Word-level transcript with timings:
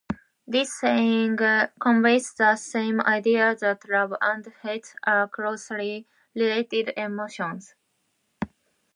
This 0.47 0.73
saying 0.79 1.37
conveys 1.79 2.33
the 2.33 2.55
same 2.55 3.01
idea 3.01 3.55
that 3.57 3.87
love 3.87 4.15
and 4.19 4.51
hate 4.63 4.95
are 5.03 5.27
closely 5.27 6.07
related 6.33 6.91
emotions. 6.97 7.75